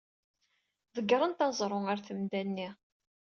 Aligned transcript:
Ḍeggrent 0.95 1.45
aẓru 1.47 1.79
ɣer 1.87 1.97
temda-nni. 2.07 2.69